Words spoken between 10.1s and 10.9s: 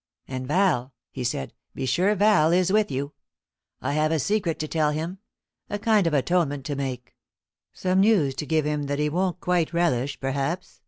perhaps.